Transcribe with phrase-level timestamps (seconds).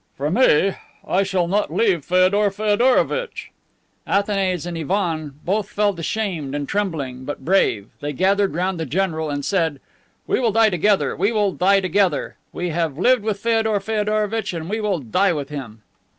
[0.17, 0.73] "For me,
[1.07, 3.51] I shall not leave Feodor Feodorovitch."
[4.07, 9.29] Athanase and Ivan both felt ashamed, and trembling, but brave, they gathered round the general
[9.29, 9.79] and said,
[10.25, 12.35] "We will die together, we will die together.
[12.51, 15.83] We have lived with Feodor Feodorovitch, and we will die with him."